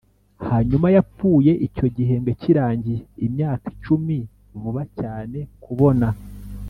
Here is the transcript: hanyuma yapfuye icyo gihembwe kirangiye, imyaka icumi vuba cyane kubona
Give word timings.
hanyuma 0.47 0.87
yapfuye 0.95 1.51
icyo 1.67 1.85
gihembwe 1.95 2.31
kirangiye, 2.41 2.99
imyaka 3.27 3.65
icumi 3.75 4.17
vuba 4.61 4.81
cyane 4.99 5.39
kubona 5.63 6.07